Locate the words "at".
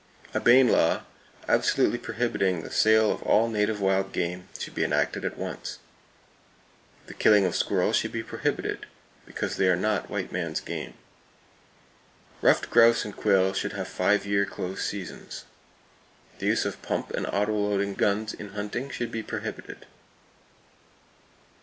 5.23-5.37